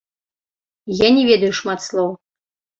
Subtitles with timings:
[1.05, 2.11] Я не ведаю шмат слоў.